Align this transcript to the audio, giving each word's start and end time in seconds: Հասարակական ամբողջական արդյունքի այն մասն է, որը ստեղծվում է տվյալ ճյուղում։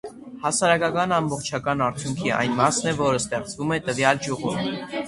Հասարակական 0.45 1.13
ամբողջական 1.17 1.85
արդյունքի 1.89 2.35
այն 2.41 2.59
մասն 2.63 2.93
է, 2.95 2.95
որը 3.07 3.21
ստեղծվում 3.27 3.79
է 3.79 3.83
տվյալ 3.91 4.27
ճյուղում։ 4.27 4.69